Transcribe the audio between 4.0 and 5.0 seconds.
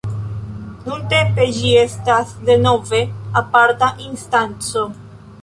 instanco.